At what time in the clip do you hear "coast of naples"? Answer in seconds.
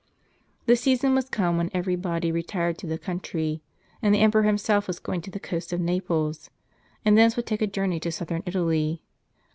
5.39-6.49